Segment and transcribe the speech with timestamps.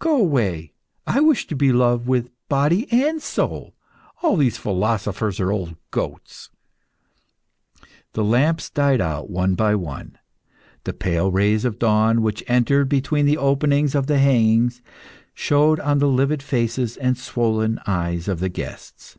[0.00, 0.72] Go away!
[1.06, 3.76] I wish to be loved with body and soul.
[4.24, 6.50] All these philosophers are old goats.
[8.14, 10.18] The lamps died out one by one.
[10.82, 14.82] The pale rays of dawn, which entered between the openings of the hangings,
[15.32, 19.16] shone on the livid faces and swollen eyes of the guests.